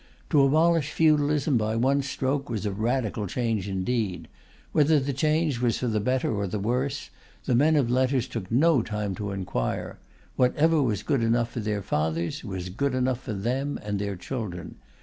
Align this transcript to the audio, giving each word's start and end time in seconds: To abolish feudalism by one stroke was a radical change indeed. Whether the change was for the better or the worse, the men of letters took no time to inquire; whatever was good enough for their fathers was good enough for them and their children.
To 0.31 0.41
abolish 0.43 0.89
feudalism 0.89 1.57
by 1.57 1.75
one 1.75 2.01
stroke 2.01 2.49
was 2.49 2.65
a 2.65 2.71
radical 2.71 3.27
change 3.27 3.69
indeed. 3.69 4.29
Whether 4.71 4.99
the 4.99 5.13
change 5.13 5.59
was 5.61 5.77
for 5.77 5.87
the 5.87 5.99
better 5.99 6.33
or 6.33 6.47
the 6.47 6.57
worse, 6.57 7.11
the 7.45 7.53
men 7.53 7.75
of 7.75 7.91
letters 7.91 8.27
took 8.27 8.49
no 8.49 8.81
time 8.81 9.13
to 9.13 9.29
inquire; 9.31 9.99
whatever 10.37 10.81
was 10.81 11.03
good 11.03 11.21
enough 11.21 11.51
for 11.51 11.59
their 11.59 11.83
fathers 11.83 12.43
was 12.43 12.69
good 12.69 12.95
enough 12.95 13.21
for 13.21 13.33
them 13.33 13.79
and 13.83 13.99
their 13.99 14.15
children. 14.15 14.77